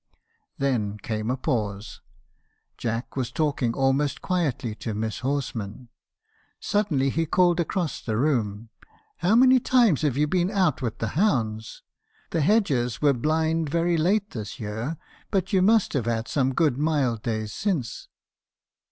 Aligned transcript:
"Then 0.57 0.97
came 0.97 1.29
a 1.29 1.37
pause; 1.37 2.01
Jack 2.75 3.15
was 3.15 3.31
talking 3.31 3.75
almost 3.75 4.19
quietly 4.19 4.73
to 4.77 4.95
Miss 4.95 5.19
Horsman. 5.19 5.89
Suddenly 6.59 7.11
he 7.11 7.27
called 7.27 7.59
across 7.59 8.01
the 8.01 8.17
room— 8.17 8.69
'How 9.17 9.35
many 9.35 9.59
times 9.59 10.01
have 10.01 10.17
you 10.17 10.25
been 10.25 10.49
out 10.49 10.81
with 10.81 10.97
the 10.97 11.09
hounds? 11.09 11.83
The 12.31 12.41
hedges 12.41 12.99
were 12.99 13.13
blind 13.13 13.69
very 13.69 13.95
late 13.95 14.31
this 14.31 14.59
year, 14.59 14.97
but 15.29 15.53
you 15.53 15.61
must 15.61 15.93
have 15.93 16.07
had 16.07 16.27
some 16.27 16.55
good 16.55 16.79
mild 16.79 17.21
days 17.21 17.53
since.' 17.53 18.07